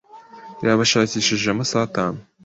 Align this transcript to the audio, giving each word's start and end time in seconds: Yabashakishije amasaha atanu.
Yabashakishije 0.63 1.47
amasaha 1.51 1.83
atanu. 1.89 2.19